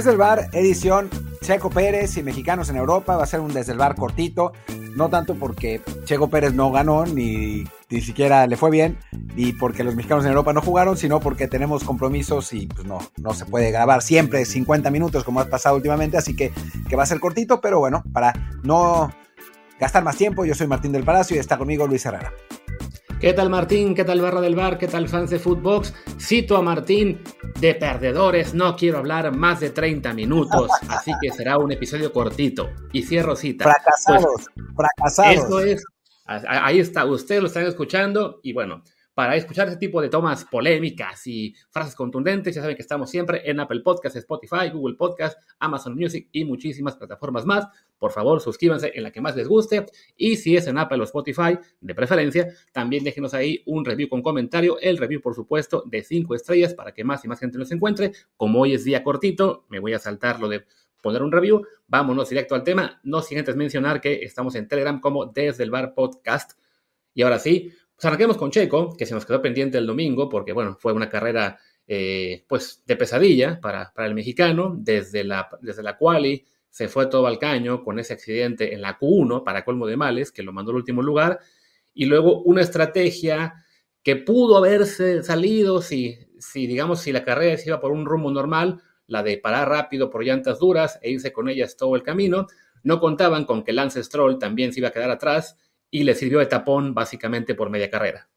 [0.00, 1.10] Desde el bar, edición
[1.42, 3.18] Checo Pérez y mexicanos en Europa.
[3.18, 4.54] Va a ser un desde el bar cortito.
[4.96, 8.96] No tanto porque Checo Pérez no ganó, ni, ni siquiera le fue bien,
[9.36, 13.00] ni porque los mexicanos en Europa no jugaron, sino porque tenemos compromisos y pues no,
[13.18, 16.16] no se puede grabar siempre 50 minutos como ha pasado últimamente.
[16.16, 16.50] Así que,
[16.88, 19.12] que va a ser cortito, pero bueno, para no
[19.78, 22.32] gastar más tiempo, yo soy Martín del Palacio y está conmigo Luis Herrera.
[23.20, 23.94] ¿Qué tal Martín?
[23.94, 24.78] ¿Qué tal Barra del Bar?
[24.78, 25.92] ¿Qué tal fans de Footbox?
[26.18, 27.22] Cito a Martín,
[27.60, 32.70] de perdedores no quiero hablar más de 30 minutos, así que será un episodio cortito.
[32.92, 33.64] Y cierro cita.
[33.64, 35.34] Fracasados, pues, fracasados.
[35.34, 35.84] Eso es,
[36.24, 38.82] ahí está, ustedes lo están escuchando y bueno,
[39.14, 43.42] para escuchar ese tipo de tomas polémicas y frases contundentes, ya saben que estamos siempre
[43.44, 47.66] en Apple Podcasts, Spotify, Google Podcasts, Amazon Music y muchísimas plataformas más.
[47.98, 49.86] Por favor, suscríbanse en la que más les guste.
[50.16, 54.22] Y si es en Apple o Spotify, de preferencia, también déjenos ahí un review con
[54.22, 54.78] comentario.
[54.80, 58.12] El review, por supuesto, de 5 estrellas para que más y más gente nos encuentre.
[58.36, 60.64] Como hoy es día cortito, me voy a saltar lo de
[61.02, 61.66] poner un review.
[61.88, 63.00] Vámonos directo al tema.
[63.02, 66.52] No sin antes mencionar que estamos en Telegram como Desde el Bar Podcast.
[67.12, 70.54] Y ahora sí, pues arranquemos con Checo, que se nos quedó pendiente el domingo, porque
[70.54, 75.82] bueno, fue una carrera eh, pues de pesadilla para, para, el mexicano, desde la, desde
[75.82, 79.86] la quali se fue todo al caño con ese accidente en la Q1 para colmo
[79.86, 81.40] de males, que lo mandó al último lugar,
[81.92, 83.52] y luego una estrategia
[84.02, 88.30] que pudo haberse salido si, si digamos, si la carrera se iba por un rumbo
[88.30, 92.46] normal, la de parar rápido por llantas duras e irse con ellas todo el camino,
[92.82, 95.58] no contaban con que Lance Stroll también se iba a quedar atrás
[95.90, 98.28] y le sirvió de tapón básicamente por media carrera.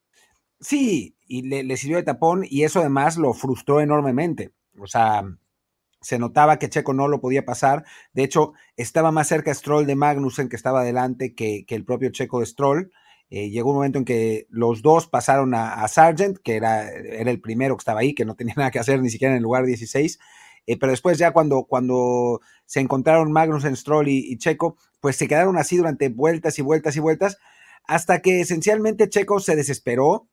[0.59, 4.53] Sí, y le, sirvió de tapón y eso además lo frustró enormemente.
[4.79, 5.23] O sea,
[6.01, 7.83] se notaba que Checo no lo podía pasar.
[8.13, 12.39] De hecho, estaba más cerca Stroll de Magnussen, que estaba adelante, que, el propio Checo
[12.39, 12.91] de Stroll.
[13.29, 17.41] Eh, llegó un momento en que los dos pasaron a, Sargent, que era, era, el
[17.41, 19.65] primero que estaba ahí, que no tenía nada que hacer ni siquiera en el lugar
[19.65, 20.19] 16.
[20.65, 25.57] Eh, pero después ya cuando, cuando se encontraron Magnussen, Stroll y, Checo, pues se quedaron
[25.57, 27.37] así durante vueltas y vueltas y vueltas,
[27.85, 30.29] hasta que esencialmente Checo se desesperó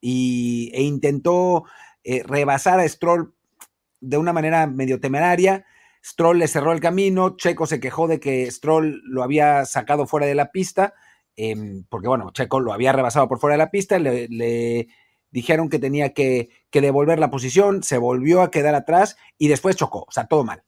[0.00, 1.64] y, e intentó
[2.02, 3.34] eh, rebasar a Stroll
[4.00, 5.64] de una manera medio temeraria.
[6.04, 10.26] Stroll le cerró el camino, Checo se quejó de que Stroll lo había sacado fuera
[10.26, 10.94] de la pista,
[11.36, 14.88] em, porque bueno, Checo lo había rebasado por fuera de la pista, le,
[15.32, 19.74] dijeron que tenía que, que, devolver la posición, se volvió a quedar atrás y después
[19.74, 20.62] chocó, o sea, todo mal.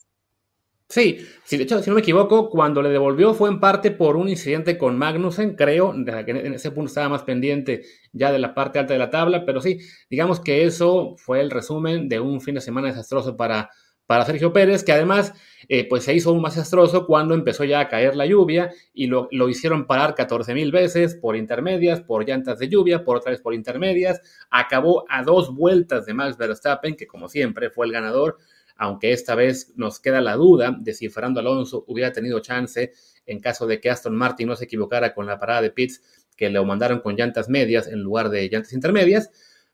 [0.88, 4.16] Sí, sí, de hecho, si no me equivoco, cuando le devolvió fue en parte por
[4.16, 5.94] un incidente con Magnussen, creo,
[6.24, 7.82] que en ese punto estaba más pendiente
[8.12, 9.78] ya de la parte alta de la tabla, pero sí,
[10.10, 13.70] digamos que eso fue el resumen de un fin de semana desastroso para,
[14.06, 15.32] para Sergio Pérez, que además
[15.68, 19.06] eh, pues se hizo aún más desastroso cuando empezó ya a caer la lluvia y
[19.06, 23.32] lo, lo hicieron parar 14 mil veces por intermedias, por llantas de lluvia, por otra
[23.32, 24.20] vez por intermedias,
[24.50, 28.38] acabó a dos vueltas de Max Verstappen, que como siempre fue el ganador,
[28.76, 32.92] aunque esta vez nos queda la duda de si Fernando Alonso hubiera tenido chance
[33.26, 36.02] en caso de que Aston Martin no se equivocara con la parada de pits,
[36.36, 39.30] que lo mandaron con llantas medias en lugar de llantas intermedias.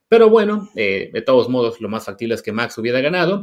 [0.09, 3.43] Pero bueno, eh, de todos modos, lo más factible es que Max hubiera ganado.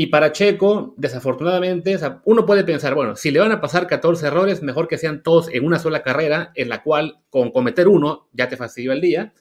[0.00, 4.62] Y para Checo, desafortunadamente, uno puede pensar, bueno, si le van a pasar 14 errores,
[4.62, 8.48] mejor que sean todos en una sola carrera, en la cual con cometer uno ya
[8.48, 9.34] te fastidió el día.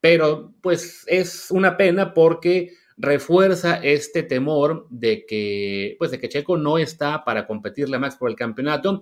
[0.00, 6.56] Pero pues es una pena porque refuerza este temor de que, pues, de que Checo
[6.56, 9.00] no está para competirle a Max por el campeonato,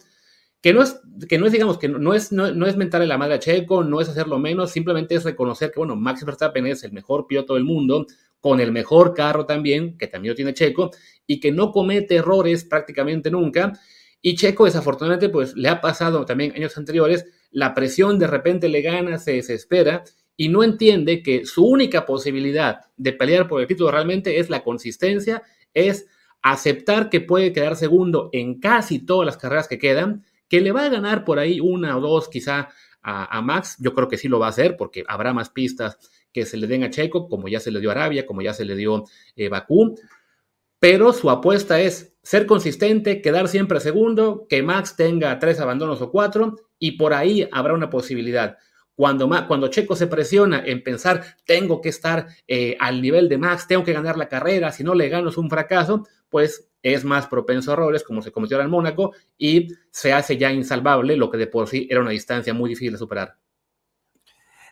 [0.62, 3.34] que no es, que no es digamos, que no es, no, es mentarle la madre
[3.34, 6.92] a Checo, no es hacerlo menos, simplemente es reconocer que, bueno, Max Verstappen es el
[6.92, 8.06] mejor piloto del mundo,
[8.40, 10.90] con el mejor carro también, que también lo tiene Checo,
[11.26, 13.72] y que no comete errores prácticamente nunca.
[14.20, 18.82] Y Checo, desafortunadamente, pues le ha pasado también años anteriores, la presión de repente le
[18.82, 20.04] gana, se desespera
[20.36, 24.62] y no entiende que su única posibilidad de pelear por el título realmente es la
[24.62, 25.42] consistencia,
[25.74, 26.06] es
[26.42, 30.84] aceptar que puede quedar segundo en casi todas las carreras que quedan, que le va
[30.84, 32.68] a ganar por ahí una o dos quizá
[33.02, 35.98] a, Max, yo creo que sí lo va a hacer porque habrá más pistas
[36.38, 38.54] que se le den a Checo, como ya se le dio a Arabia, como ya
[38.54, 39.04] se le dio
[39.36, 39.96] eh, Bakú,
[40.78, 46.10] pero su apuesta es ser consistente, quedar siempre segundo, que Max tenga tres abandonos o
[46.10, 48.56] cuatro, y por ahí habrá una posibilidad.
[48.94, 53.66] Cuando, cuando Checo se presiona en pensar, tengo que estar eh, al nivel de Max,
[53.66, 57.26] tengo que ganar la carrera, si no le gano es un fracaso, pues es más
[57.26, 61.38] propenso a errores, como se cometió en Mónaco, y se hace ya insalvable lo que
[61.38, 63.36] de por sí era una distancia muy difícil de superar.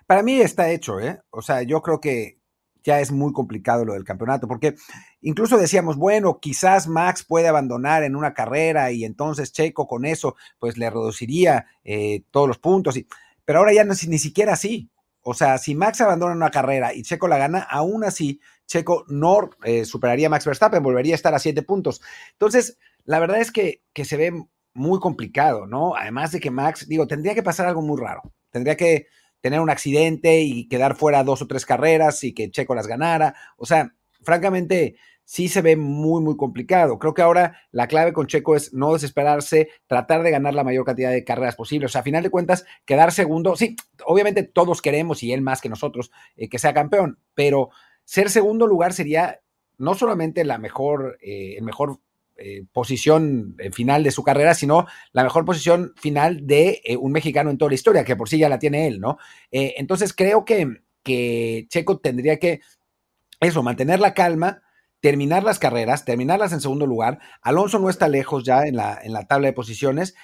[0.06, 1.20] Para mí está hecho, ¿eh?
[1.31, 2.38] O sea, yo creo que
[2.85, 4.76] ya es muy complicado lo del campeonato, porque
[5.20, 10.37] incluso decíamos, bueno, quizás Max puede abandonar en una carrera y entonces Checo con eso,
[10.61, 12.97] pues le reduciría eh, todos los puntos.
[12.97, 13.08] Y,
[13.44, 14.88] pero ahora ya no es ni siquiera así.
[15.23, 19.50] O sea, si Max abandona una carrera y Checo la gana, aún así Checo no
[19.64, 22.00] eh, superaría a Max Verstappen, volvería a estar a siete puntos.
[22.32, 25.97] Entonces, la verdad es que, que se ve muy complicado, ¿no?
[25.97, 28.23] Además de que Max, digo, tendría que pasar algo muy raro.
[28.50, 29.09] Tendría que
[29.47, 33.37] tener un accidente y quedar fuera dos o tres carreras y que Checo las ganara.
[33.57, 36.99] O sea, francamente, sí se ve muy, muy complicado.
[36.99, 40.85] Creo que ahora la clave con Checo es no desesperarse, tratar de ganar la mayor
[40.85, 41.87] cantidad de carreras posible.
[41.87, 45.61] O sea, a final de cuentas, quedar segundo, sí, obviamente todos queremos, y él más
[45.61, 47.71] que nosotros, eh, que sea campeón, pero
[48.05, 49.43] ser segundo lugar sería
[49.79, 52.01] no solamente la mejor, eh, el mejor
[52.38, 57.12] eh, posición eh, final de su carrera, sino la mejor posición final de eh, un
[57.12, 59.19] mexicano en toda la historia, que por sí ya la tiene él, ¿no?
[59.50, 62.61] entonces creo que, que Checo tendría que,
[63.41, 64.62] eso, mantener la calma,
[65.00, 67.21] terminar las carreras, terminarlas en segundo lugar.
[67.43, 70.15] Alonso no está lejos ya en la, en la tabla de posiciones.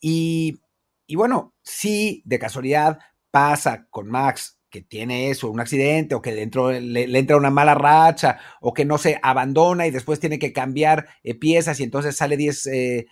[0.00, 0.60] Y,
[1.06, 2.98] y bueno, si de casualidad
[3.30, 7.74] pasa con Max que tiene eso, un accidente, o que dentro le, entra una mala
[7.74, 12.16] racha, o que no se abandona y después tiene que cambiar eh, piezas y entonces
[12.16, 13.06] sale 10 eh,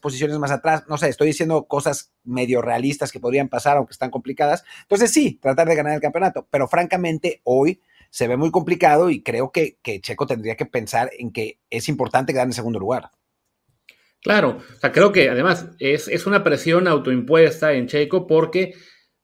[0.00, 0.84] posiciones más atrás.
[0.88, 4.64] No sé, estoy diciendo cosas medio realistas que podrían pasar, aunque están complicadas.
[4.82, 9.22] Entonces sí, tratar de ganar el campeonato, pero francamente hoy se ve muy complicado y
[9.22, 13.10] creo que, que Checo tendría que pensar en que es importante quedar en segundo lugar.
[14.24, 18.72] Claro, o sea, creo que además es, es una presión autoimpuesta en Checo porque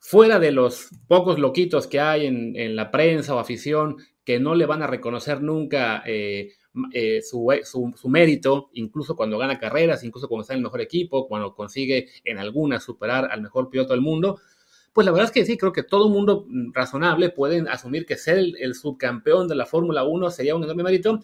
[0.00, 4.66] fuera de los pocos loquitos que hay en, la prensa o afición que no le
[4.66, 6.52] van a reconocer nunca eh,
[6.92, 11.54] eh, su, mérito, incluso cuando gana carreras, incluso cuando está en el mejor equipo, cuando
[11.54, 14.40] consigue en alguna superar al mejor piloto del mundo,
[14.92, 18.38] pues la verdad es que sí, creo que todo mundo razonable puede asumir que ser
[18.38, 21.20] el, el subcampeón de la Fórmula 1 sería un enorme mérito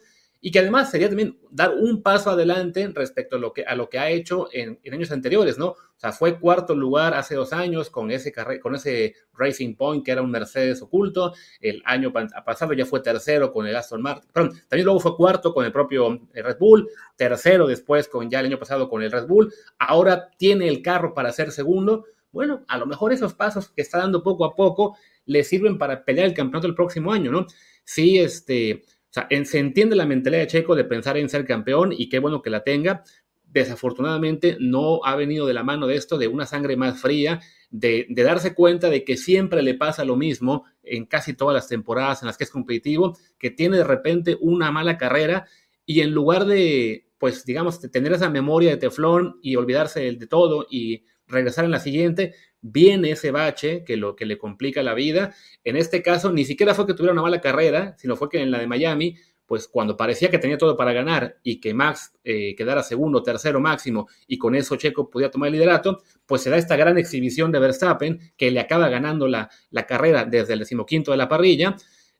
[0.47, 3.89] y que además sería también dar un paso adelante respecto a lo que, a lo
[3.89, 5.71] que ha hecho en, años anteriores, ¿no?
[5.71, 8.33] O sea, fue cuarto lugar hace dos años con ese,
[8.63, 13.53] con ese Racing Point que era un Mercedes oculto, el año pasado ya fue tercero
[13.53, 16.89] con el Aston Martin, perdón, también luego fue cuarto con el propio eh, Red Bull,
[17.17, 21.13] tercero después con ya el año pasado con el Red Bull, ahora tiene el carro
[21.13, 24.97] para ser segundo, bueno, a lo mejor esos pasos que está dando poco a poco
[25.25, 27.47] le sirven para pelear el campeonato el próximo año, ¿no?
[27.83, 28.85] Sí, este
[29.17, 32.43] sea, se entiende la mentalidad de Checo de pensar en ser campeón y qué bueno
[32.43, 33.03] que la tenga.
[33.45, 37.41] Desafortunadamente no ha venido de la mano de esto, de una sangre más fría,
[37.71, 42.23] de, darse cuenta de que siempre le pasa lo mismo en casi todas las temporadas
[42.23, 45.47] en las que es competitivo, que tiene de repente una mala carrera
[45.87, 50.67] y en lugar de, pues digamos, tener esa memoria de teflón y olvidarse de todo
[50.69, 55.35] y regresar en la siguiente, viene ese bache que lo que le complica la vida.
[55.65, 58.51] En este caso, ni siquiera fue que tuviera una mala carrera, sino fue que en
[58.51, 62.55] la de Miami, pues cuando parecía que tenía todo para ganar y que Max eh,
[62.57, 66.57] quedara segundo, tercero máximo y con eso Checo podía tomar el liderato, pues se da
[66.57, 71.13] esta gran exhibición de Verstappen que le acaba ganando la, la carrera desde el decimoquinto
[71.13, 71.77] de la parrilla,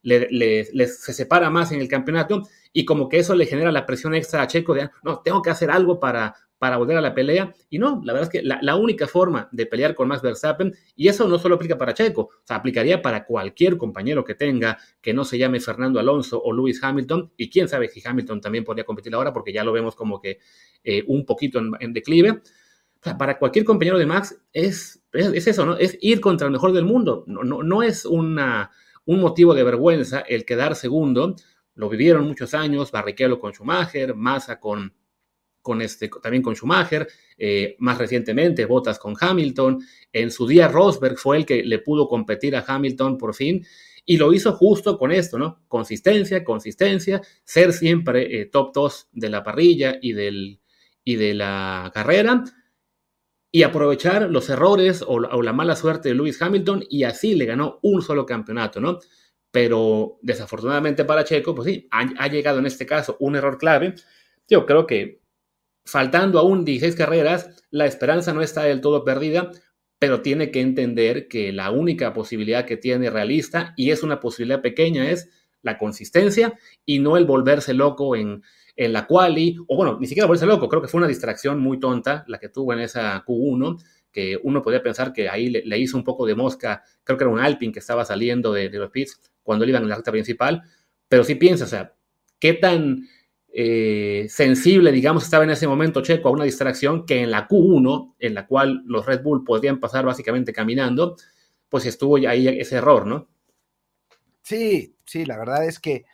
[0.07, 2.43] le, se separa más en el campeonato
[2.73, 5.51] y como que eso le genera la presión extra a Checo de, no, tengo que
[5.51, 7.53] hacer algo para, para volver a la pelea.
[7.69, 11.09] Y no, la verdad es que la, única forma de pelear con Max Verstappen, y
[11.09, 15.25] eso no solo aplica para Checo, o aplicaría para cualquier compañero que tenga que no
[15.25, 19.15] se llame Fernando Alonso o Lewis Hamilton, y quién sabe si Hamilton también podría competir
[19.15, 20.39] ahora, porque ya lo vemos como que
[20.85, 22.43] eh, un poquito en, declive.
[23.19, 25.77] Para cualquier compañero de Max es, es, eso, ¿no?
[25.77, 27.25] Es ir contra el mejor del mundo.
[27.27, 28.71] No, no, no es una,
[29.07, 31.35] un motivo de vergüenza el quedar segundo.
[31.75, 34.93] Lo vivieron muchos años, Barrichello con Schumacher, Massa con
[35.67, 39.81] con este, también con Schumacher, eh, más recientemente Bottas con Hamilton,
[40.13, 43.67] en su día Rosberg fue el que le pudo competir a Hamilton por fin,
[44.05, 45.65] y lo hizo justo con esto, ¿no?
[45.67, 50.61] Consistencia, consistencia, ser siempre eh, top 2 de la parrilla y, del,
[51.03, 52.45] y de la carrera,
[53.57, 57.79] y aprovechar los errores o la, mala suerte de Lewis Hamilton, y así le ganó
[57.81, 58.99] un solo campeonato, ¿no?
[59.51, 63.95] Pero desafortunadamente para Checo, pues sí, ha, ha llegado en este caso un error clave.
[64.47, 65.23] Yo creo que
[65.87, 69.51] faltando aún 16 carreras, la esperanza no está del todo perdida,
[69.99, 74.61] pero tiene que entender que la única posibilidad que tiene realista, y es una posibilidad
[74.61, 75.31] pequeña, es
[75.63, 78.43] la consistencia y no el volverse loco en,
[78.77, 81.81] en la quali, o bueno, ni siquiera volverse loco, creo que fue una distracción muy
[81.81, 85.97] tonta la que tuvo en esa Q1, que uno podría pensar que ahí le, hizo
[85.97, 89.21] un poco de mosca, creo que era un Alpine que estaba saliendo de, los pits
[89.43, 90.63] cuando él iba en la recta principal,
[91.09, 91.95] pero sí piensa, o sea,
[92.39, 93.07] qué tan
[93.49, 98.17] eh, sensible, digamos, estaba en ese momento Checo a una distracción que en la Q1,
[98.19, 101.17] en la cual los Red Bull podrían pasar básicamente caminando,
[101.71, 103.29] pues estuvo ahí ese error, ¿no?
[104.43, 106.05] Sí, sí, la verdad es que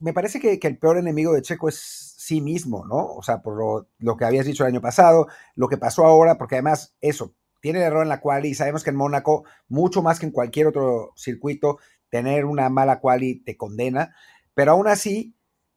[0.00, 1.76] me parece que, el peor enemigo de Checo es
[2.16, 3.14] sí mismo, ¿no?
[3.14, 6.56] O sea, por lo, que habías dicho el año pasado, lo que pasó ahora, porque
[6.56, 10.18] además eso, tiene el error en la cual y sabemos que en Mónaco, mucho más
[10.18, 11.78] que en cualquier otro circuito,
[12.08, 14.14] tener una mala quali te condena,
[14.54, 15.34] pero aún así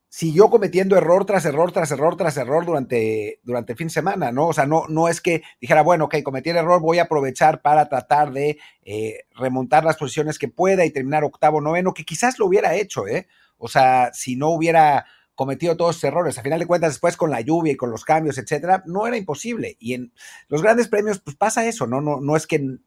[0.07, 4.31] siguió cometiendo error tras error tras error tras error durante, durante el fin de semana,
[4.31, 4.47] ¿no?
[4.47, 7.61] O sea, no, no es que dijera, bueno, ok, cometí el error, voy a aprovechar
[7.61, 12.39] para tratar de eh, remontar las posiciones que pueda y terminar octavo, noveno, que quizás
[12.39, 13.27] lo hubiera hecho, ¿eh?
[13.63, 15.05] O sea, si no hubiera
[15.35, 16.37] cometido todos esos errores.
[16.37, 19.17] A final de cuentas, después con la lluvia y con los cambios, etcétera, no era
[19.17, 19.77] imposible.
[19.79, 20.13] Y en
[20.47, 22.01] los grandes premios, pues pasa eso, ¿no?
[22.01, 22.77] No, no es que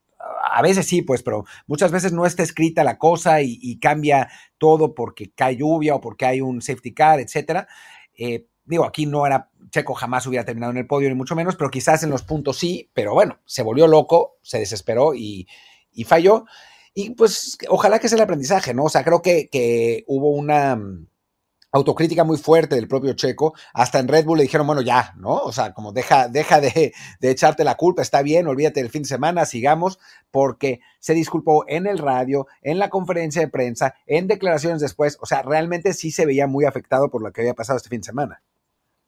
[0.50, 4.28] a veces sí, pues, pero muchas veces no está escrita la cosa y, cambia
[4.59, 7.68] todo porque cae lluvia o porque hay un safety car, etcétera.
[8.16, 11.56] Eh, digo, aquí no era, Checo jamás hubiera terminado en el podio, ni mucho menos,
[11.56, 15.47] pero quizás en los puntos sí, pero bueno, se volvió loco, se desesperó y,
[16.06, 16.47] falló.
[16.99, 18.85] Y pues ojalá que sea el aprendizaje, ¿no?
[18.85, 20.81] O sea, creo que, que hubo una
[21.73, 23.53] autocrítica muy fuerte del propio Checo.
[23.75, 25.35] Hasta en Red Bull le dijeron, bueno, ya, ¿no?
[25.35, 29.09] O sea, como deja, deja de, echarte la culpa, está bien, olvídate del fin de
[29.09, 29.99] semana, sigamos,
[30.31, 35.19] porque se disculpó en el radio, en la conferencia de prensa, en declaraciones después.
[35.21, 38.00] O sea, realmente sí se veía muy afectado por lo que había pasado este fin
[38.00, 38.43] de semana.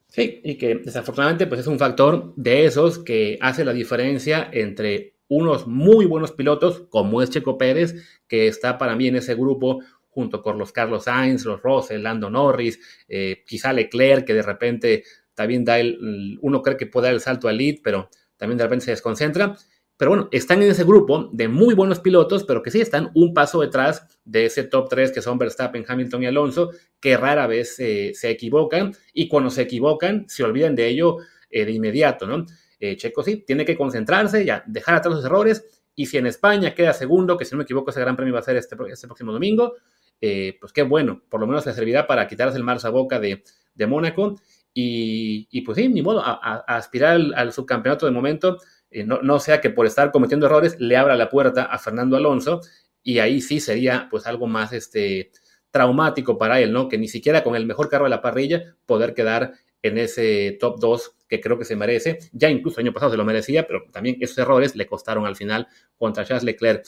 [0.09, 5.15] Sí, y que desafortunadamente pues es un factor de esos que hace la diferencia entre
[5.29, 9.81] unos muy buenos pilotos, como es Checo Pérez, que está para mí en ese grupo
[10.09, 15.05] junto con los Carlos Sainz, los Russell, Lando Norris, eh, quizá Leclerc, que de repente
[15.35, 18.65] también da el, uno cree que puede dar el salto al lead, pero también de
[18.65, 19.55] repente se desconcentra.
[19.97, 23.35] Pero bueno, están en ese grupo de muy buenos pilotos, pero que sí están un
[23.35, 26.71] paso detrás de ese top 3 que son Verstappen, Hamilton y Alonso,
[27.01, 31.19] que rara vez se equivocan y cuando se equivocan se olvidan de ello
[31.51, 32.45] eh, de inmediato, ¿no?
[32.79, 36.75] Eh, Checo sí, tiene que concentrarse, ya, dejar atrás los errores y si en España
[36.75, 39.09] queda segundo, que si no me equivoco ese gran premio va a ser este, este
[39.09, 39.75] próximo domingo,
[40.21, 43.19] eh, pues qué bueno, por lo menos le servirá para quitarse el mar a boca
[43.19, 43.43] de,
[43.75, 44.37] de Mónaco.
[44.81, 48.59] Y, pues sí, ni modo, a, aspirar al, subcampeonato de momento,
[48.93, 52.61] eh, no, sea que por estar cometiendo errores le abra la puerta a Fernando Alonso,
[53.03, 55.33] y ahí sí sería pues algo más este,
[55.73, 56.89] traumático para él, ¿no?
[56.89, 60.79] Que ni siquiera con el mejor carro de la parrilla poder quedar en ese top
[60.81, 62.19] 2 que creo que se merece.
[62.33, 65.37] Ya incluso el año pasado se lo merecía, pero también esos errores le costaron al
[65.37, 66.87] final contra Charles Leclerc.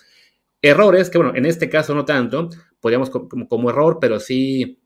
[0.62, 2.48] Errores que, bueno, en este caso no tanto,
[2.80, 4.80] podríamos como, como error, pero sí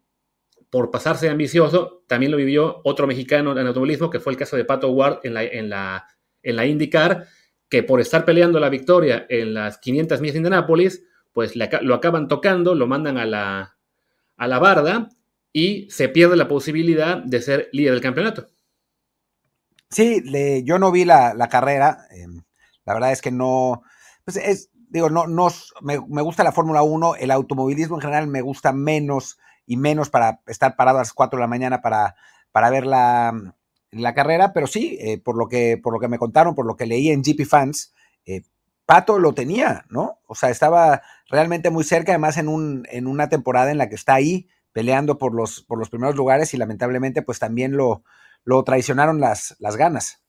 [0.70, 4.64] por pasarse ambicioso, también lo vivió otro mexicano en automovilismo, que fue el caso de
[4.64, 6.08] Pato Ward en la, en la,
[6.42, 7.28] en la IndyCar,
[7.68, 12.26] que por estar peleando la victoria en las 500 millas de Indianápolis, pues lo acaban
[12.26, 13.76] tocando, lo mandan a la,
[14.37, 15.11] a la barda
[15.54, 18.49] y se pierde la posibilidad de ser líder del campeonato.
[19.88, 20.23] Sí,
[20.64, 22.42] yo no vi la, carrera, em,
[22.84, 23.82] la verdad es que no,
[24.25, 25.49] pues es, digo, no, no
[25.80, 30.40] me, gusta la Fórmula 1, el automovilismo en general me gusta menos y menos para
[30.49, 32.16] estar parado a las 4 de la mañana para,
[32.50, 33.54] para ver la,
[34.12, 36.87] carrera, pero sí, eh, por, lo que, por lo que me contaron, por lo que
[36.87, 37.94] leí en GP Fans,
[38.26, 38.42] eh,
[38.87, 40.18] Pato lo tenía, ¿no?
[40.26, 43.94] O sea, estaba realmente muy cerca, además en, un, en una temporada en la que
[43.94, 48.02] está ahí peleando por los, por los primeros lugares y lamentablemente pues también lo,
[48.45, 50.21] lo traicionaron las, las ganas.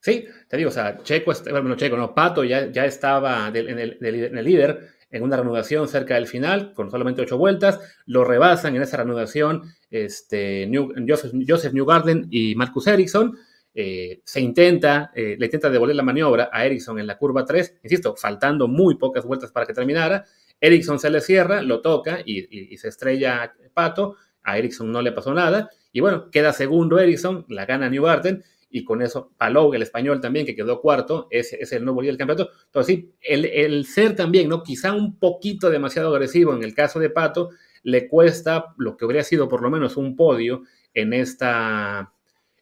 [0.00, 4.44] Sí, te digo, o sea, Checo, bueno, Checo, no, Pato ya, ya estaba en, el,
[4.44, 8.98] líder en una reanudación cerca del final, con solamente ocho vueltas, lo rebasan en esa
[8.98, 10.70] reanudación este,
[11.08, 13.38] Joseph, Newgarden y Marcus Ericsson,
[13.74, 17.78] eh, se intenta, eh, le intenta devolver la maniobra a Ericsson en la curva 3,
[17.84, 20.26] insisto, faltando muy pocas vueltas para que terminara,
[20.62, 25.34] Ericsson se le cierra, lo toca y, se estrella Pato, a Ericsson no le pasó
[25.34, 30.20] nada, y bueno, queda segundo Ericsson, la gana Newgarden, y con eso Palou, el español
[30.20, 32.50] también, que quedó cuarto, es, es el nuevo líder del campeonato.
[32.64, 34.62] Entonces, sí, el, ser también, ¿no?
[34.62, 37.50] Quizá un poquito demasiado agresivo en el caso de Pato,
[37.82, 40.62] le cuesta lo que habría sido por lo menos un podio
[40.94, 42.14] en esta,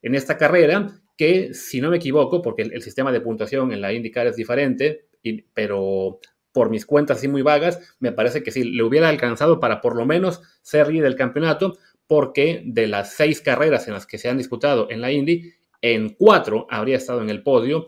[0.02, 3.92] en esta carrera, que si no me equivoco, porque el, sistema de puntuación en la
[3.92, 5.04] IndyCar es diferente,
[5.54, 6.18] pero
[6.52, 9.96] por mis cuentas así muy vagas, me parece que sí, le hubiera alcanzado para por
[9.96, 14.28] lo menos ser líder del campeonato, porque de las seis carreras en las que se
[14.28, 15.52] han disputado en la Indy,
[15.82, 17.86] en cuatro habría estado en el podio.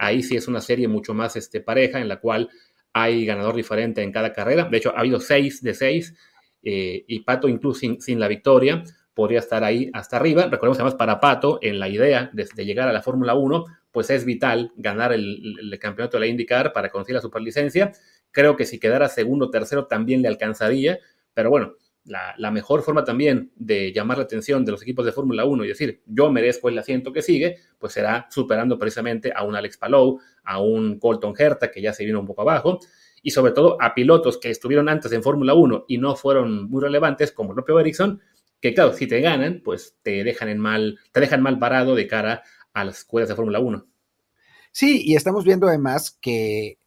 [0.00, 2.48] Ahí sí es una serie mucho más este, pareja en la cual
[2.92, 4.64] hay ganador diferente en cada carrera.
[4.64, 6.14] De hecho, ha habido seis de seis
[6.62, 8.82] eh, y Pato incluso sin, la victoria
[9.18, 10.46] podría estar ahí hasta arriba.
[10.46, 14.24] Recordemos además para Pato, en la idea de, llegar a la Fórmula 1, pues es
[14.24, 17.90] vital ganar el, campeonato de la IndyCar para conseguir la superlicencia.
[18.30, 21.00] Creo que si quedara segundo o tercero también le alcanzaría,
[21.34, 25.44] pero bueno, la, mejor forma también de llamar la atención de los equipos de Fórmula
[25.44, 29.56] 1 y decir, yo merezco el asiento que sigue, pues será superando precisamente a un
[29.56, 32.78] Alex Palou, a un Colton Herta, que ya se vino un poco abajo,
[33.20, 36.80] y sobre todo a pilotos que estuvieron antes en Fórmula 1 y no fueron muy
[36.80, 38.20] relevantes, como el propio Ericsson,
[38.60, 42.06] que claro, si te ganan, pues te dejan en mal, te dejan mal parado de
[42.06, 43.86] cara a las escuelas de Fórmula 1.
[44.72, 46.78] Sí, y estamos viendo además que,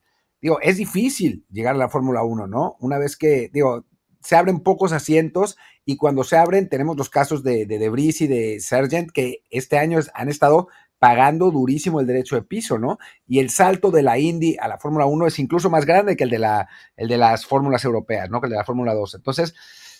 [0.41, 2.77] digo, es difícil llegar a la Fórmula 1, ¿no?
[2.79, 3.85] Una vez que, digo,
[4.21, 8.27] se abren pocos asientos y cuando se abren tenemos los casos de, de Debris y
[8.27, 10.67] de Sargent que este año han estado
[10.99, 12.99] pagando durísimo el derecho de piso, ¿no?
[13.27, 16.25] Y el salto de la Indy a la Fórmula 1 es incluso más grande que
[16.25, 18.39] el de, la, el de las fórmulas europeas, ¿no?
[18.39, 19.15] Que el de la Fórmula 2.
[19.15, 19.55] Entonces,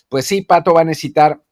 [0.08, 1.42] pues sí, Pato va a necesitar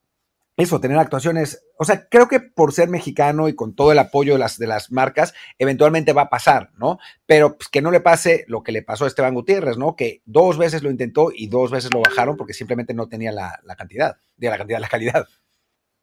[0.57, 1.64] eso, tener actuaciones.
[1.78, 4.66] O sea, creo que por ser mexicano y con todo el apoyo de las, de
[4.66, 6.99] las marcas, eventualmente va a pasar, ¿no?
[7.26, 9.97] Pero pues, que no le pase lo que le pasó a Esteban Gutiérrez, ¿no?
[9.97, 13.61] Que dos veces lo intentó y dos veces lo bajaron porque simplemente no tenía la,
[13.64, 15.26] la cantidad, de la cantidad, la calidad.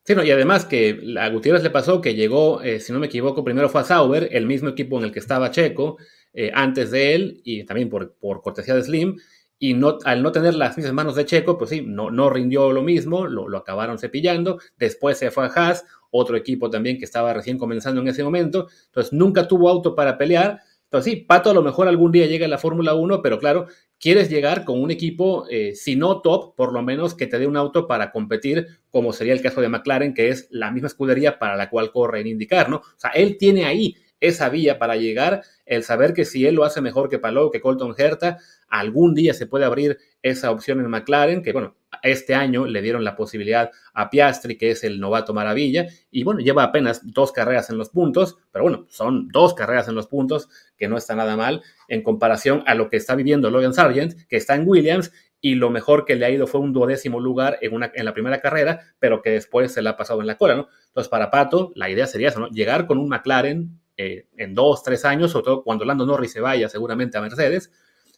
[0.08, 3.08] Sí, no, y además que a Gutiérrez le pasó que llegó, eh, si no me
[3.08, 5.98] equivoco, primero fue a Sauber, el mismo equipo en el que estaba Checo,
[6.34, 9.18] eh, antes de él, y también por, por cortesía de Slim,
[9.60, 12.72] y no, al no tener las mismas manos de Checo, pues sí, no, no rindió
[12.72, 17.06] lo mismo, lo, lo, acabaron cepillando, después se fue a Haas, otro equipo también que
[17.06, 21.50] estaba recién comenzando en ese momento, entonces nunca tuvo auto para pelear, entonces sí, Pato
[21.50, 23.68] a lo mejor algún día llega a la Fórmula 1, pero claro,
[24.00, 27.46] quieres llegar con un equipo, eh, si no top, por lo menos que te dé
[27.46, 31.40] un auto para competir, como sería el caso de McLaren, que es la misma escudería
[31.40, 32.78] para la cual corre en indicar, ¿no?
[32.78, 36.64] O sea, él tiene ahí esa vía para llegar, el saber que si él lo
[36.64, 38.38] hace mejor que Palou, que Colton Herta,
[38.68, 43.04] algún día se puede abrir esa opción en McLaren, que bueno, este año le dieron
[43.04, 47.70] la posibilidad a Piastri, que es el novato maravilla, y bueno, lleva apenas dos carreras
[47.70, 51.36] en los puntos, pero bueno, son dos carreras en los puntos, que no está nada
[51.36, 55.56] mal en comparación a lo que está viviendo Logan Sargent, que está en Williams, y
[55.56, 58.40] lo mejor que le ha ido fue un duodécimo lugar en, una, en la primera
[58.40, 60.68] carrera, pero que después se le ha pasado en la cola, ¿no?
[60.88, 62.50] Entonces, para Pato, la idea sería eso, ¿no?
[62.50, 66.42] Llegar con un McLaren eh, en dos, tres años, sobre todo cuando Lando Norris se
[66.42, 67.72] vaya seguramente a Mercedes,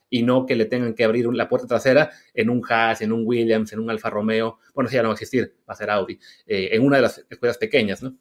[0.10, 3.24] y no que le tengan que abrir la puerta trasera en un Haas, en un
[3.26, 5.90] Williams, en un Alfa Romeo, bueno, si ya no va a existir, va a ser
[5.90, 8.18] Audi, eh, en una de las escuelas pequeñas, ¿no?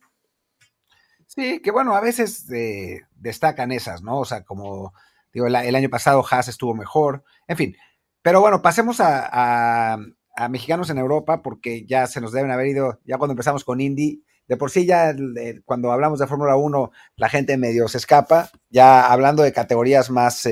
[1.26, 4.20] Sí, que bueno, a veces eh, destacan esas, ¿no?
[4.20, 4.92] O sea, como
[5.32, 7.76] digo, el, año pasado Haas estuvo mejor, en fin.
[8.22, 9.94] Pero bueno, pasemos a,
[10.34, 13.80] a, mexicanos en Europa, porque ya se nos deben haber ido, ya cuando empezamos con
[13.80, 17.98] Indy, de por sí ya eh, cuando hablamos de Fórmula 1, la gente medio se
[17.98, 20.46] escapa, ya hablando de categorías más,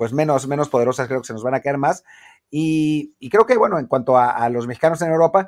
[0.00, 2.04] pues menos, menos poderosas, creo que se nos van a caer más.
[2.50, 5.46] Y, creo que, bueno, en cuanto a, a, los mexicanos en Europa,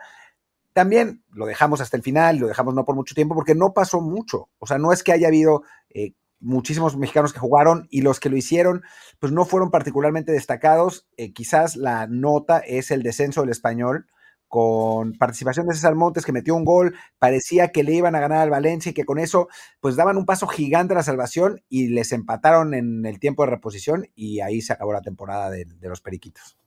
[0.74, 4.02] también lo dejamos hasta el final, lo dejamos no por mucho tiempo, porque no pasó
[4.02, 4.50] mucho.
[4.58, 8.28] O sea, no es que haya habido eh, muchísimos mexicanos que jugaron y los que
[8.28, 8.82] lo hicieron,
[9.18, 11.06] pues no fueron particularmente destacados.
[11.16, 14.08] Eh, quizás la nota es el descenso del español
[14.52, 18.40] con participación de César Montes que metió un gol, parecía que le iban a ganar
[18.40, 19.48] al Valencia y que con eso
[19.80, 23.50] pues daban un paso gigante a la salvación y les empataron en el tiempo de
[23.50, 26.58] reposición y ahí se acabó la temporada de, los Periquitos.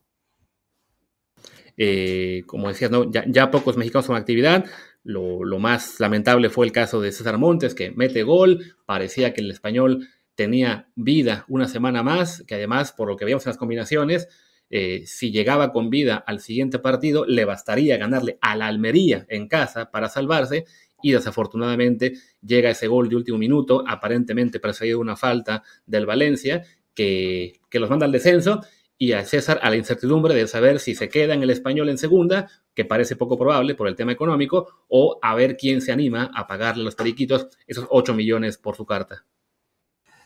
[1.77, 3.11] Eh, como decías, ¿no?
[3.11, 4.65] ya, ya, pocos mexicanos con actividad.
[5.03, 8.75] Lo, lo, más lamentable fue el caso de César Montes, que mete gol.
[8.87, 13.45] Parecía que el español tenía vida una semana más, que además, por lo que veíamos
[13.45, 14.27] en las combinaciones,
[14.77, 19.47] eh, si llegaba con vida al siguiente partido, le bastaría ganarle a la Almería en
[19.47, 20.65] casa para salvarse.
[21.01, 26.61] Y desafortunadamente llega ese gol de último minuto, aparentemente perseguido una falta del Valencia,
[26.93, 28.59] que, que los manda al descenso
[28.97, 31.97] y a César a la incertidumbre de saber si se queda en el español en
[31.97, 36.31] segunda, que parece poco probable por el tema económico, o a ver quién se anima
[36.35, 39.25] a pagarle a los periquitos esos 8 millones por su carta.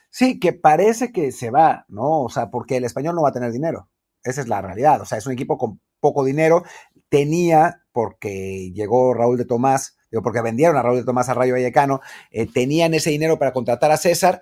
[0.10, 2.24] Sí, que parece que se va, ¿no?
[2.24, 3.90] O sea, porque el español no va a tener dinero.
[4.24, 5.02] Esa es la realidad.
[5.02, 6.64] O sea, es un equipo con poco dinero.
[7.10, 11.54] Tenía, porque llegó Raúl de Tomás, digo, porque vendieron a Raúl de Tomás a Rayo
[11.54, 12.02] Vallecano,
[12.32, 14.42] eh, tenían ese dinero para contratar a César,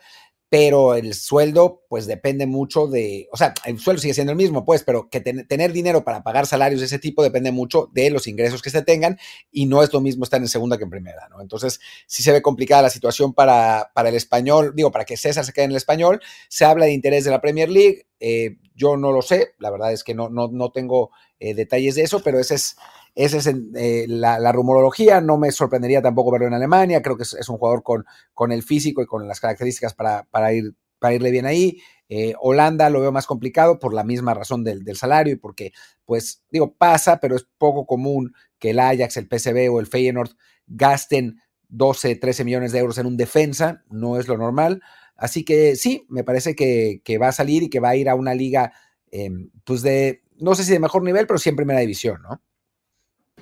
[0.49, 4.63] pero el sueldo pues depende mucho de, o sea, el sueldo sigue siendo el mismo,
[4.63, 8.09] pues, pero que ten, tener dinero para pagar salarios de ese tipo depende mucho de
[8.09, 9.17] los ingresos que se tengan
[9.51, 11.41] y no es lo mismo estar en segunda que en primera, ¿no?
[11.41, 15.43] Entonces, sí se ve complicada la situación para, para el español, digo, para que César
[15.43, 18.95] se quede en el español, se habla de interés de la Premier League, eh, yo
[18.95, 22.21] no lo sé, la verdad es que no, no, no tengo eh, detalles de eso,
[22.21, 22.77] pero ese es,
[23.17, 25.21] esa es eh, la, rumorología.
[25.21, 27.01] No me sorprendería tampoco verlo en Alemania.
[27.01, 30.53] Creo que es, un jugador con, con, el físico y con las características para, para,
[30.53, 31.81] ir, para irle bien ahí.
[32.09, 35.73] Eh, Holanda lo veo más complicado por la misma razón del, del, salario y porque,
[36.05, 40.29] pues, digo, pasa, pero es poco común que el Ajax, el PSV o el Feyenoord
[40.67, 43.83] gasten 12, 13 millones de euros en un defensa.
[43.89, 44.83] No es lo normal.
[45.15, 48.09] Así que sí, me parece que, que va a salir y que va a ir
[48.09, 48.73] a una liga,
[49.11, 49.31] eh,
[49.63, 52.43] pues de, no sé si de mejor nivel, pero sí en primera división, ¿no?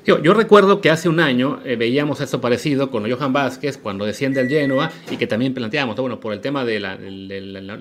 [0.06, 4.40] Yo, recuerdo que hace un año eh, veíamos esto parecido con Johan Vázquez cuando desciende
[4.40, 6.96] el Genoa y que también planteábamos, bueno, por el tema de la,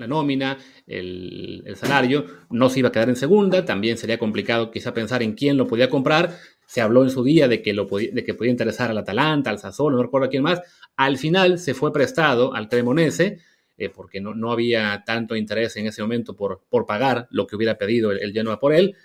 [0.07, 0.57] nómina,
[0.87, 5.33] el, salario, no se iba a quedar en segunda, también sería complicado quizá pensar en
[5.33, 6.35] quién lo podía comprar.
[6.65, 9.59] Se habló en su día de que, lo podía, que podía interesar al Atalanta, al
[9.59, 10.63] Sassuolo, no recuerdo a quién más.
[10.95, 13.37] Al final se fue prestado al Cremonese
[13.77, 17.55] eh, porque no, no, había tanto interés en ese momento por, por pagar lo que
[17.55, 18.95] hubiera pedido el, el Genoa por él.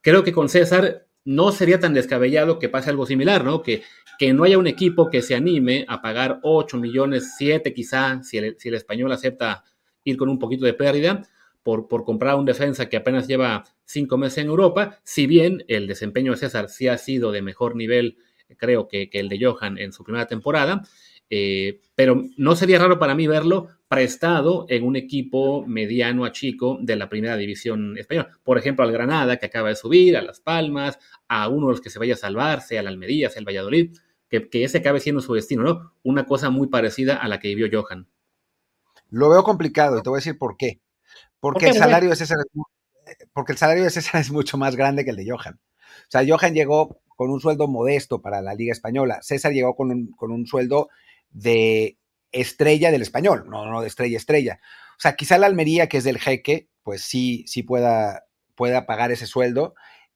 [0.00, 3.62] Creo que con César no sería tan descabellado que pase algo similar, ¿no?
[3.62, 3.82] Que,
[4.18, 8.38] que no haya un equipo que se anime a pagar 8 millones, 7 quizá, si
[8.38, 9.64] el, si el español acepta
[10.04, 11.22] ir con un poquito de pérdida,
[11.62, 15.86] por, por, comprar un defensa que apenas lleva cinco meses en Europa, si bien el
[15.86, 18.16] desempeño de César sí ha sido de mejor nivel,
[18.56, 20.82] creo que, que el de Johan en su primera temporada,
[21.34, 26.76] eh, pero no sería raro para mí verlo prestado en un equipo mediano a chico
[26.82, 28.28] de la primera división española.
[28.44, 31.80] Por ejemplo, al Granada, que acaba de subir, a Las Palmas, a uno de los
[31.80, 33.96] que se vaya a salvar, sea al Almería, sea el Valladolid,
[34.28, 35.94] que, que ese acabe siendo su destino, ¿no?
[36.02, 38.06] Una cosa muy parecida a la que vivió Johan.
[39.08, 40.82] Lo veo complicado y te voy a decir por qué.
[41.40, 42.38] Porque ¿Por qué, el salario de César
[43.32, 45.54] porque el salario de César es mucho más grande que el de Johan.
[45.54, 49.20] O sea, Johan llegó con un sueldo modesto para la Liga Española.
[49.22, 50.90] César llegó con un, con un sueldo
[51.32, 51.98] de
[52.30, 54.60] estrella del español, no, no de estrella estrella.
[54.92, 59.12] O sea, quizá la Almería, que es del jeque, pues sí, sí pueda, pueda pagar
[59.12, 59.74] ese sueldo,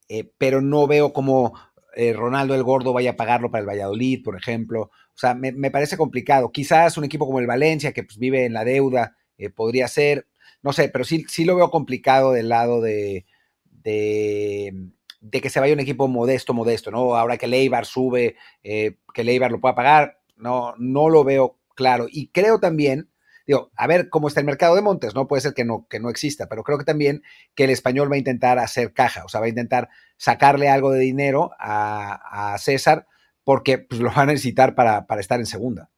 [0.08, 1.54] eh, pero no veo cómo
[1.94, 4.82] eh, Ronaldo el Gordo vaya a pagarlo para el Valladolid, por ejemplo.
[4.82, 6.52] O sea, me, me parece complicado.
[6.52, 10.26] Quizás un equipo como el Valencia, que pues, vive en la deuda, eh, podría ser,
[10.62, 13.26] no sé, pero sí, sí lo veo complicado del lado de,
[13.64, 14.72] de,
[15.20, 17.16] de, que se vaya un equipo modesto, modesto, ¿no?
[17.16, 22.06] Ahora que Leibar sube, que Leibar lo pueda pagar, no, no lo veo claro.
[22.10, 23.10] Y creo también,
[23.46, 25.28] digo, a ver cómo está el mercado de Montes, ¿no?
[25.28, 27.22] Puede ser que no, que no exista, pero creo que también
[27.54, 30.90] que el español va a intentar hacer caja, o sea, va a intentar sacarle algo
[30.90, 33.06] de dinero a, a César
[33.44, 35.90] porque pues, lo van a necesitar para, para estar en segunda.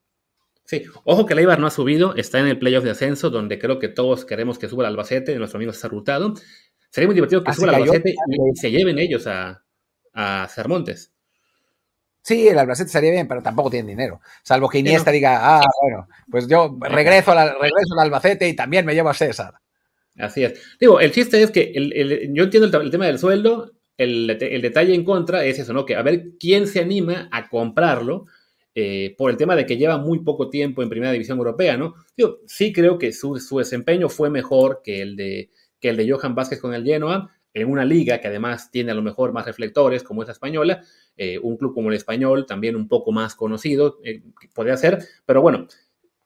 [0.65, 3.79] Sí, ojo que Leibar no ha subido, está en el playoff de ascenso, donde creo
[3.79, 6.35] que todos queremos que suba el Albacete, nuestro amigo César Hurtado.
[6.91, 9.65] Sería muy divertido que ah, suba el Albacete y, y, se lleven ellos a,
[10.13, 11.15] a Cermontes.
[12.23, 14.21] Sí, el Albacete estaría bien, pero tampoco tienen dinero.
[14.43, 18.85] Salvo que Iniesta diga, ah, bueno, pues yo regreso, la, regreso al Albacete y también
[18.85, 19.55] me llevo a César.
[20.19, 20.61] Así es.
[20.81, 24.31] Digo, el chiste es que el, el, yo entiendo el, el, tema del sueldo, el,
[24.31, 25.87] el, detalle en contra es eso, ¿no?
[25.87, 28.27] Que a ver quién se anima a comprarlo
[28.75, 31.95] eh, por el tema de que lleva muy poco tiempo en Primera División Europea, ¿no?
[32.17, 35.51] Digo, sí creo que su, su desempeño fue mejor que el, de,
[35.81, 38.95] que el de Johan Vázquez con el Genoa, en una liga que además tiene a
[38.95, 40.83] lo mejor más reflectores, como es la española,
[41.17, 44.23] eh, un club como el español, también un poco más conocido, eh,
[44.55, 45.67] podría ser, pero bueno,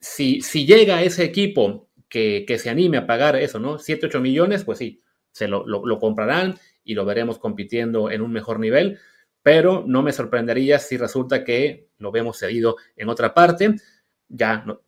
[0.00, 3.78] si, si llega ese equipo que, que, se anime a pagar eso, ¿no?
[3.78, 8.20] 7, 8 millones, pues sí, se lo, lo, lo comprarán y lo veremos compitiendo en
[8.20, 8.98] un mejor nivel,
[9.42, 13.76] pero no me sorprendería si resulta que lo vemos cedido en otra parte.
[14.28, 14.82] Ya no,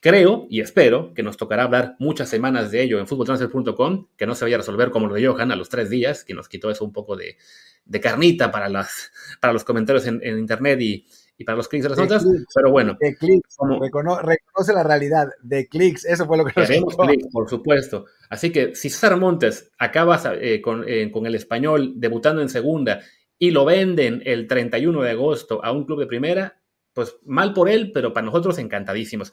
[0.00, 4.34] creo y espero que nos tocará hablar muchas semanas de ello en futboltransfer.com, que no
[4.34, 6.70] se vaya a resolver como lo de Johan a los tres días, que nos quitó
[6.70, 7.36] eso un poco de,
[7.84, 11.84] de carnita para, las, para los comentarios en, en internet y, y, para los clics
[11.84, 12.96] de las notas, pero bueno.
[13.00, 16.96] De clics, como, recono, reconoce la realidad, de clics, eso fue lo que nos Queremos
[16.96, 18.06] clics, por supuesto.
[18.28, 23.00] Así que si César Montes acaba eh, con, eh, con el español debutando en segunda
[23.38, 26.60] y lo venden el 31 de agosto a un club de primera,
[26.92, 29.32] pues mal por él, pero para nosotros encantadísimos.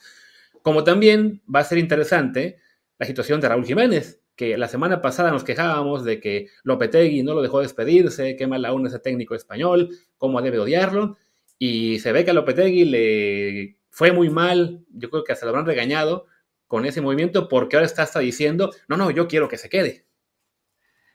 [0.67, 2.57] Como también va a ser interesante
[2.99, 7.33] la situación de Raúl Jiménez, que la semana pasada nos quejábamos de que Lopetegui no
[7.33, 11.15] lo dejó despedirse, qué mal aún ese técnico español, cómo debe odiarlo,
[11.57, 15.51] y se ve que a Lopetegui le fue muy mal, yo creo que hasta lo
[15.51, 16.25] habrán regañado
[16.67, 20.05] con ese movimiento, porque ahora está hasta diciendo, no, no, yo quiero que se quede.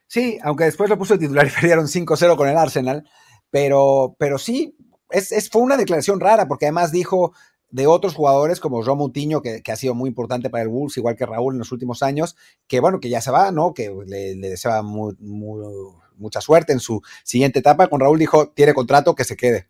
[0.06, 3.06] Sí, aunque después lo puso de titular y perdieron 5-0 con el Arsenal,
[3.50, 4.78] pero, pero sí,
[5.50, 7.34] fue una declaración rara, porque además dijo
[7.72, 11.16] de otros jugadores como Ron Moutinho, que, ha sido muy importante para el Wolves, igual
[11.16, 12.36] que Raúl en los últimos años,
[12.68, 13.74] que bueno, que ya se va, ¿no?
[13.74, 17.88] Que le, le deseaba muy, mucha suerte en su siguiente etapa.
[17.88, 19.68] Con Raúl dijo, tiene contrato, que se quede.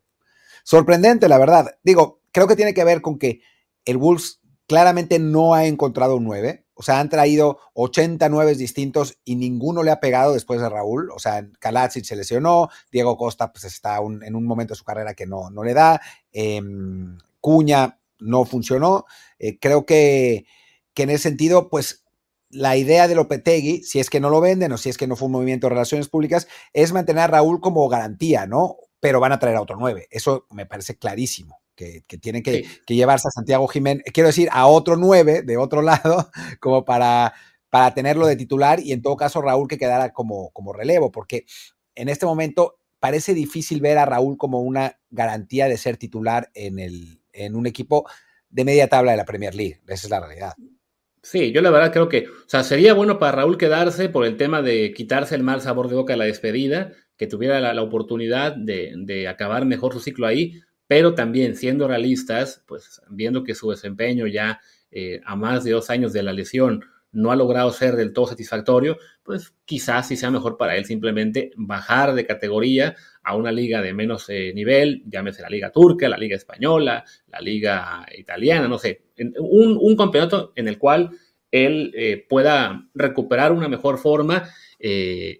[0.65, 1.77] Sorprendente, la verdad.
[1.85, 3.41] Digo, creo que tiene que ver con que
[3.85, 6.67] el Wolves claramente no ha encontrado un 9.
[6.75, 11.11] O sea, han traído 89 distintos y ninguno le ha pegado después de Raúl.
[11.12, 15.15] O sea, Kalacic se lesionó, Diego Costa pues está en un momento de su carrera
[15.15, 16.01] que no, no le da,
[16.33, 16.61] eh,
[17.42, 19.05] Cuña no funcionó.
[19.38, 20.46] Eh, creo que,
[20.94, 22.07] que, en ese sentido, pues
[22.48, 25.16] la idea de Lopetegui, si es que no lo venden o si es que no
[25.16, 28.76] fue un movimiento de relaciones públicas, es mantener a Raúl como garantía, ¿no?
[29.00, 30.09] Pero van a traer a otro 9.
[30.11, 32.81] Eso me parece clarísimo que, que tienen que, sí.
[32.87, 37.35] que, llevarse a Santiago Jiménez, quiero decir, a otro 9 de otro lado, como para,
[37.70, 41.46] para tenerlo de titular y en todo caso Raúl que quedara como, como relevo, porque
[41.94, 46.78] en este momento parece difícil ver a Raúl como una garantía de ser titular en,
[46.78, 48.09] el, en un equipo
[48.49, 49.81] de media tabla de la Premier League.
[49.87, 50.53] Esa es la realidad.
[51.23, 54.37] Sí, yo la verdad creo que, o sea, sería bueno para Raúl quedarse por el
[54.37, 58.57] tema de quitarse el mal sabor de boca de la despedida, que tuviera la, oportunidad
[58.57, 63.71] de, de, acabar mejor su ciclo ahí, pero también siendo realistas, pues viendo que su
[63.71, 67.96] desempeño ya eh, a más de dos años de la lesión no ha logrado ser
[67.96, 73.37] del todo satisfactorio, pues quizás sí sea mejor para él simplemente bajar de categoría a
[73.37, 78.07] una liga de menos eh, nivel, llámese la liga turca, la liga española, la liga
[78.16, 79.03] italiana, no sé,
[79.38, 81.11] un, campeonato en el cual
[81.51, 84.48] él eh, pueda recuperar una mejor forma
[84.79, 85.38] eh,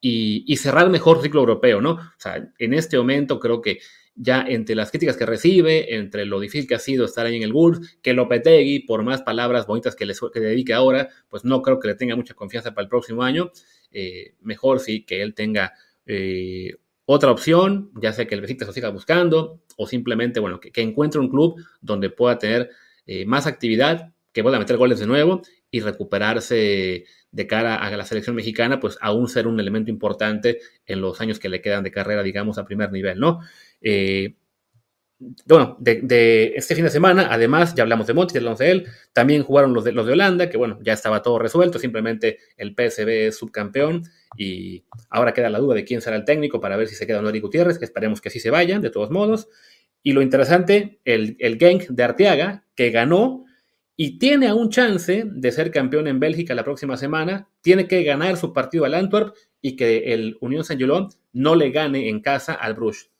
[0.00, 1.92] y, cerrar mejor ciclo europeo, ¿no?
[1.92, 3.80] O sea, en este momento creo que
[4.14, 7.42] ya entre las críticas que recibe, entre lo difícil que ha sido estar ahí en
[7.42, 11.78] el Wolves, que Lopetegui, por más palabras bonitas que le, dedique ahora, pues no creo
[11.78, 13.50] que le tenga mucha confianza para el próximo año.
[13.90, 15.72] Eh, mejor sí que él tenga
[16.06, 20.70] eh, otra opción, ya sea que el Besiktas lo siga buscando, o simplemente, bueno, que,
[20.80, 22.70] encuentre un club donde pueda tener
[23.06, 28.04] eh, más actividad, que pueda meter goles de nuevo y recuperarse de cara a la
[28.04, 31.92] selección mexicana, pues aún ser un elemento importante en los años que le quedan de
[31.92, 33.40] carrera, digamos, a primer nivel, ¿no?
[33.80, 34.34] Eh,
[35.44, 39.42] bueno, de, este fin de semana, además, ya hablamos de Monti, hablamos de él, también
[39.42, 43.26] jugaron los de, los de Holanda, que bueno, ya estaba todo resuelto, simplemente el PSV
[43.26, 44.02] es subcampeón
[44.36, 47.20] y ahora queda la duda de quién será el técnico para ver si se queda
[47.20, 49.48] Nori Gutiérrez, que esperemos que sí se vayan, de todos modos.
[50.02, 53.44] Y lo interesante, el, el Genk de Arteaga, que ganó
[54.02, 58.38] y tiene aún chance de ser campeón en Bélgica la próxima semana, tiene que ganar
[58.38, 62.72] su partido al Antwerp y que el Unión Saint-Gilloise no le gane en casa al
[62.72, 63.10] Bruges.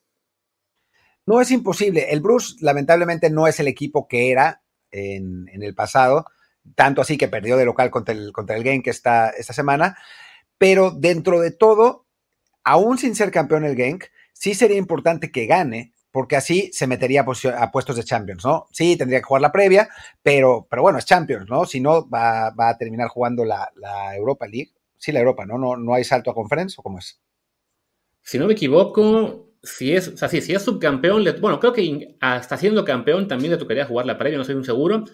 [1.27, 2.11] No es imposible.
[2.11, 6.25] El Bruce, lamentablemente, no es el equipo que era en, el pasado,
[6.75, 9.99] tanto así que perdió de local contra el, contra Genk esta, esta semana.
[10.57, 12.07] Pero dentro de todo,
[12.64, 17.25] aún sin ser campeón el Genk, sí sería importante que gane, porque así se metería
[17.25, 18.66] a, puestos de Champions, ¿no?
[18.73, 19.88] Sí, tendría que jugar la previa,
[20.23, 21.64] pero, pero bueno, es Champions, ¿no?
[21.64, 24.73] Si no, va, a terminar jugando la, la, Europa League.
[24.96, 25.57] Sí, la Europa, ¿no?
[25.57, 25.77] ¿no?
[25.77, 27.20] ¿No hay salto a conference o cómo es?
[28.23, 32.57] Si no me equivoco, si es, o sea, si, es subcampeón, bueno, creo que hasta
[32.57, 35.05] siendo campeón también le tocaría jugar la previa, no soy un seguro.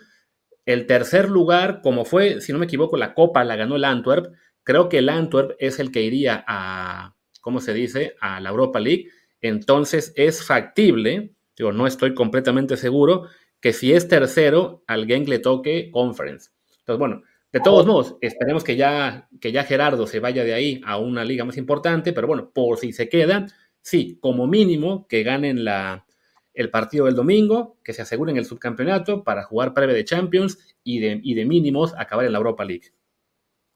[0.64, 4.34] El tercer lugar, como fue, si no me equivoco, la Copa la ganó el Antwerp.
[4.64, 8.80] Creo que el Antwerp es el que iría a, ¿cómo se dice?, a la Europa
[8.80, 9.08] League.
[9.46, 13.26] Entonces es factible, digo, no estoy completamente seguro,
[13.60, 16.50] que si es tercero, al alguien le toque Conference.
[16.80, 20.80] Entonces, bueno, de todos modos, esperemos que ya, que ya Gerardo se vaya de ahí
[20.84, 23.46] a una liga más importante, pero bueno, por si se queda,
[23.80, 26.06] sí, como mínimo que ganen la,
[26.52, 30.98] el partido del domingo, que se aseguren el subcampeonato para jugar previa de Champions y
[30.98, 32.92] de, de mínimos acabar en la Europa League.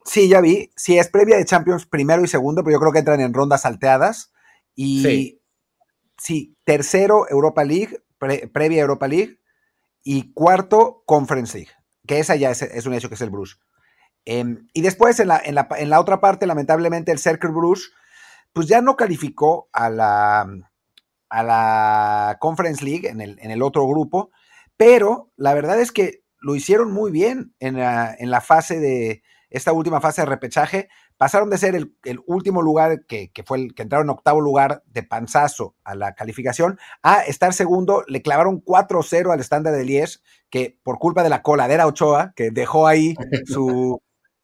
[0.04, 0.70] Sí, ya vi.
[0.76, 3.62] Sí, es previa de Champions primero y segundo, pero yo creo que entran en rondas
[3.62, 4.32] salteadas.
[4.74, 5.39] Y sí,
[6.64, 9.38] tercero Europa League, previa Europa League.
[10.02, 11.72] Y cuarto Conference League,
[12.06, 13.56] que esa ya es, un hecho que es el Bruce.
[14.24, 17.90] Em, y después en la, en, la, en la, otra parte, lamentablemente, el Cercle Bruce
[18.52, 20.46] pues ya no calificó a la,
[21.28, 24.30] a la Conference League en el, en el otro grupo,
[24.76, 30.00] pero la verdad es que lo hicieron muy bien en la, fase de, esta última
[30.00, 30.88] fase de repechaje,
[31.20, 31.92] pasaron de ser el,
[32.24, 36.78] último lugar, que, fue el que entraron en octavo lugar de panzazo a la calificación,
[37.02, 41.42] a estar segundo, le clavaron 4-0 al estándar de Lies, que por culpa de la
[41.42, 44.00] coladera Ochoa, que dejó ahí su,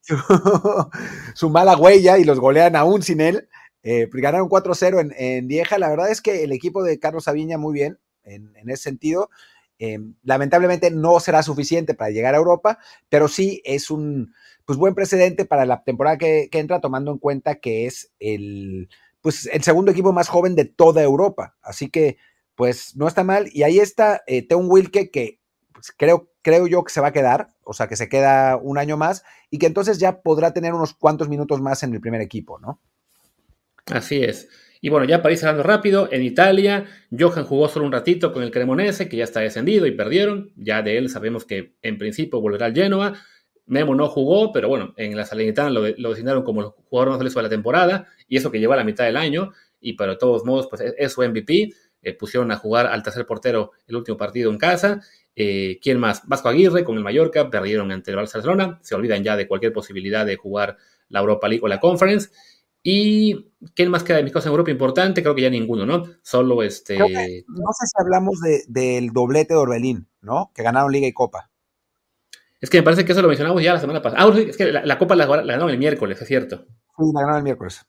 [1.33, 3.49] su, mala huella y los golean aún sin él,
[3.81, 5.79] eh, pues, ganaron 4-0 en, en, Lieja.
[5.79, 9.31] La verdad es que el equipo de Carlos Sabiña muy bien en, ese sentido.
[9.79, 14.33] Em, lamentablemente no será suficiente para llegar a Europa, pero sí es un
[14.65, 18.89] pues, buen precedente para la temporada que, entra, tomando en cuenta que es el,
[19.21, 21.55] pues, el segundo equipo más joven de toda Europa.
[21.61, 22.17] Así que,
[22.55, 23.49] pues no está mal.
[23.53, 25.39] Y ahí está eh, Wilke, que
[25.71, 28.79] pues, creo, creo yo que se va a quedar, o sea, que se queda un
[28.79, 32.21] año más y que entonces ya podrá tener unos cuantos minutos más en el primer
[32.21, 32.81] equipo, ¿no?
[33.85, 34.49] Así es.
[34.81, 36.85] Y bueno, ya para ir cerrando rápido, en Italia,
[37.17, 40.51] Johan jugó solo un ratito con el Cremonese, que ya está descendido y perdieron.
[40.55, 43.13] Ya de él sabemos que en principio volverá al Genoa.
[43.65, 47.17] Memo no jugó, pero bueno, en la Salernitana lo, lo designaron como el jugador más
[47.17, 50.17] valioso de la temporada, y eso que lleva la mitad del año, y pero de
[50.17, 51.69] todos modos, pues es, su MVP.
[52.03, 55.01] Eh, pusieron a jugar al tercer portero el último partido en casa.
[55.35, 56.21] Eh, ¿Quién más?
[56.27, 60.25] Vasco Aguirre con el Mallorca, perdieron ante el Barcelona, se olvidan ya de cualquier posibilidad
[60.25, 60.77] de jugar
[61.09, 62.29] la Europa League o la Conference.
[62.89, 65.21] ¿Y quién más queda de mis cosas en Europa importante?
[65.21, 66.05] Creo que ya ninguno, ¿no?
[66.21, 66.97] Solo este.
[66.97, 70.53] no sé si hablamos del doblete de Orbelín, ¿no?
[70.55, 71.51] Que ganaron Liga y Copa.
[72.61, 74.23] Es que me parece que eso lo mencionamos ya la semana pasada.
[74.23, 76.65] Ah, es que la, Copa la, ganaron el miércoles, es cierto.
[76.97, 77.85] Sí, la ganaron el miércoles.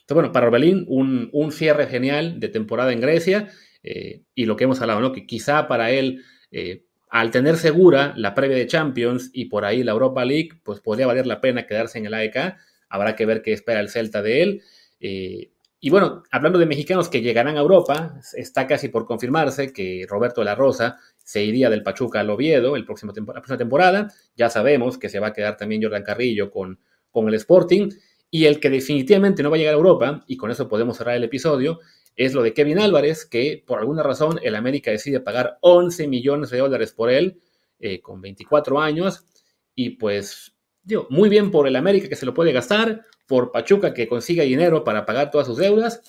[0.00, 3.50] Entonces, bueno, para Orbelín, un, cierre genial de temporada en Grecia.
[3.82, 5.12] Eh, y lo que hemos hablado, ¿no?
[5.12, 9.82] Que quizá para él, eh, al tener segura la previa de Champions y por ahí
[9.82, 12.56] la Europa League, pues podría valer la pena quedarse en el AEK
[12.92, 14.62] Habrá que ver qué espera el Celta de él.
[15.00, 15.50] Eh,
[15.84, 20.40] Y bueno, hablando de mexicanos que llegarán a Europa, está casi por confirmarse que Roberto
[20.40, 24.08] de la Rosa se iría del Pachuca al Oviedo el próximo la próxima temporada.
[24.36, 26.78] Ya sabemos que se va a quedar también Jordan Carrillo con,
[27.10, 27.90] con el Sporting.
[28.30, 31.16] Y el que definitivamente no va a llegar a Europa, y con eso podemos cerrar
[31.16, 31.80] el episodio,
[32.16, 36.50] es lo de Kevin Álvarez, que por alguna razón el América decide pagar 11 millones
[36.50, 37.40] de dólares por él,
[37.80, 39.24] eh, con 24 años,
[39.74, 43.94] y pues, digo, muy bien por el América que se lo puede gastar, por Pachuca
[43.94, 46.02] que consiga dinero para pagar todas sus deudas,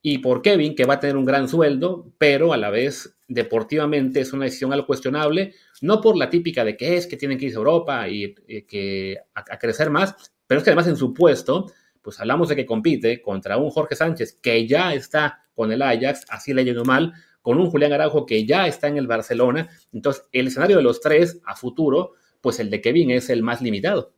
[0.00, 4.20] y por Kevin que va a tener un gran sueldo, pero a la vez deportivamente
[4.20, 7.46] es una decisión algo cuestionable, no por la típica de que es que tienen que
[7.46, 8.34] irse a Europa y,
[8.66, 10.14] que a crecer más,
[10.46, 11.66] pero es que además en su puesto
[12.04, 16.26] pues hablamos de que compite contra un Jorge Sánchez que ya está con el Ajax,
[16.28, 19.68] así le yendo mal, con un Julián Araujo que ya está en el Barcelona.
[19.90, 22.12] Entonces, el escenario de los tres a futuro,
[22.44, 24.12] pues el de Kevin es el más limitado.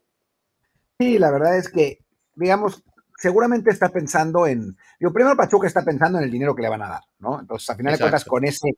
[0.99, 2.83] Sí, la verdad es que, digamos,
[3.17, 4.77] seguramente está pensando en.
[4.99, 7.39] Digo, primero Pachuca está pensando en el dinero que le van a dar, ¿no?
[7.41, 8.71] Entonces, a final de cuentas, con ese.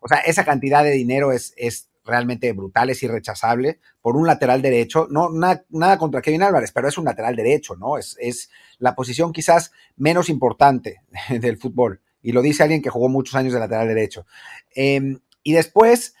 [0.00, 4.60] O sea, esa cantidad de dinero es, es realmente brutal, es irrechazable por un lateral
[4.60, 5.06] derecho.
[5.08, 7.98] No, nada, contra Kevin Álvarez, pero es un lateral derecho, ¿no?
[7.98, 11.02] Es, es la posición quizás menos importante
[11.40, 12.00] del fútbol.
[12.22, 14.26] Y lo dice alguien que jugó muchos años de lateral derecho.
[14.74, 16.16] Em, y después,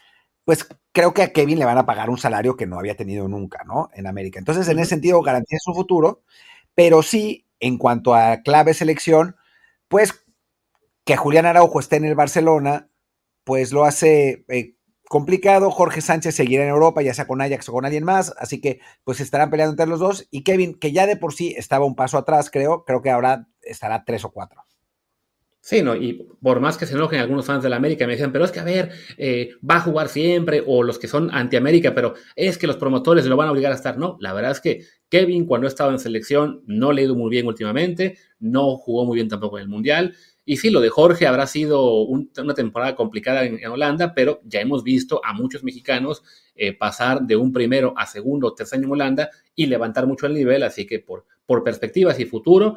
[0.46, 3.26] pues creo que a Kevin le van a pagar un salario que no había tenido
[3.26, 3.90] nunca, ¿no?
[3.94, 4.38] En América.
[4.38, 6.22] Entonces, en ese sentido, garantiza su futuro,
[6.76, 9.34] pero sí, en cuanto a clave selección,
[9.88, 10.24] pues
[11.04, 12.88] que Julián Araujo esté en el Barcelona,
[13.42, 14.76] pues lo hace eh,
[15.08, 15.72] complicado.
[15.72, 18.78] Jorge Sánchez seguirá en Europa, ya sea con Ajax o con alguien más, así que
[19.02, 20.28] pues estarán peleando entre los dos.
[20.30, 23.48] Y Kevin, que ya de por sí estaba un paso atrás, creo, creo que ahora
[23.62, 24.62] estará tres o cuatro.
[25.68, 28.30] Sí, no, y por más que se enojen algunos fans de la América, me dicen,
[28.30, 31.92] pero es que a ver, eh, va a jugar siempre, o los que son anti-América,
[31.92, 33.98] pero es que los promotores lo van a obligar a estar.
[33.98, 37.16] No, la verdad es que Kevin, cuando ha estado en selección, no le ha ido
[37.16, 40.14] muy bien últimamente, no jugó muy bien tampoco en el Mundial.
[40.44, 44.84] Y sí, lo de Jorge habrá sido una temporada complicada en, Holanda, pero ya hemos
[44.84, 46.22] visto a muchos mexicanos
[46.54, 50.28] eh, pasar de un primero a segundo o tercer año en Holanda y levantar mucho
[50.28, 52.76] el nivel, así que por, por perspectivas y futuro,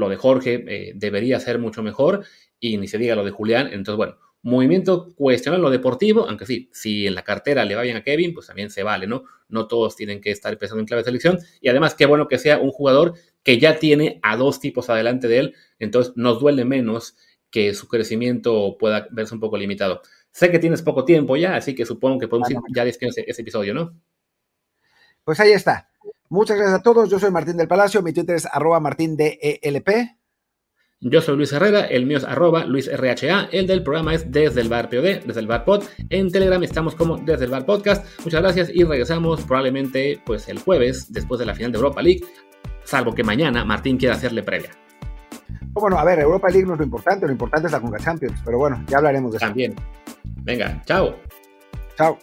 [0.00, 2.24] lo de Jorge eh, debería ser mucho mejor
[2.58, 3.68] y ni se diga lo de Julián.
[3.68, 7.96] Entonces, bueno, movimiento cuestionar lo deportivo, aunque sí, si en la cartera le va bien
[7.96, 9.24] a Kevin, pues también se vale, ¿no?
[9.48, 11.38] No todos tienen que estar pensando en clave de selección.
[11.60, 15.28] Y además, qué bueno que sea un jugador que ya tiene a dos tipos adelante
[15.28, 17.16] de él, entonces nos duele menos
[17.50, 20.02] que su crecimiento pueda verse un poco limitado.
[20.32, 23.42] Sé que tienes poco tiempo ya, así que supongo que podemos ir ya despidiendo ese,
[23.42, 24.00] episodio, ¿no?
[25.24, 25.89] Pues ahí está.
[26.30, 27.10] Muchas gracias a todos.
[27.10, 28.02] Yo soy Martín del Palacio.
[28.02, 29.88] Mi Twitter es arroba martindelp.
[31.02, 34.68] Yo soy Luis Herrera, el mío es arroba LuisRHA, el del programa es Desde el
[34.68, 35.84] Bar POD, Desde el Bar Pod.
[36.10, 38.06] En Telegram estamos como Desde el Bar Podcast.
[38.22, 42.20] Muchas gracias y regresamos probablemente pues el jueves después de la final de Europa League
[42.84, 44.70] salvo que mañana Martín quiera hacerle previa.
[45.72, 48.40] Bueno, a ver, Europa League no es lo importante, lo importante es la Conga Champions,
[48.44, 49.46] pero bueno, ya hablaremos de eso.
[49.46, 49.74] También.
[50.42, 51.16] Venga, chao.
[51.96, 52.18] Chao.